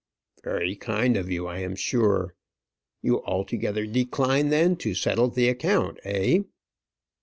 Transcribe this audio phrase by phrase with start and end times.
[0.43, 2.33] "Very kind of you, I am sure.
[3.03, 6.39] You altogether decline then to settle the account, eh?"